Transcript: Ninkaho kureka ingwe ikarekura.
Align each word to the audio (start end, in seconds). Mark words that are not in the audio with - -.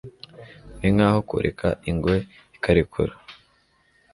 Ninkaho 0.79 1.19
kureka 1.29 1.67
ingwe 1.89 2.15
ikarekura. 2.55 3.13